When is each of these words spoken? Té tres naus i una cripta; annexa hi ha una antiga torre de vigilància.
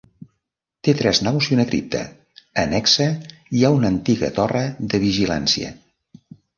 Té 0.87 0.95
tres 1.01 1.21
naus 1.27 1.49
i 1.51 1.57
una 1.57 1.65
cripta; 1.73 2.01
annexa 2.65 3.09
hi 3.59 3.65
ha 3.69 3.75
una 3.79 3.95
antiga 3.97 4.35
torre 4.43 4.67
de 4.91 5.07
vigilància. 5.09 5.75